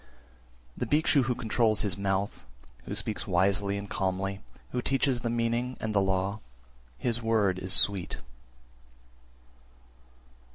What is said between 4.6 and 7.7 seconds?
who teaches the meaning and the law, his word